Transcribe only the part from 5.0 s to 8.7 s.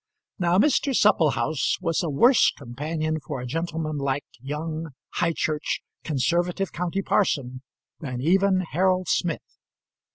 High Church, conservative county parson than even